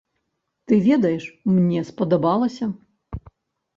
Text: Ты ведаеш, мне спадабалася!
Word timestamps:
Ты 0.69 0.73
ведаеш, 0.87 1.23
мне 1.57 1.85
спадабалася! 1.93 2.65